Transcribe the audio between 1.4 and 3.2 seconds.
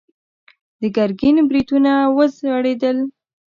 برېتونه وځړېدل.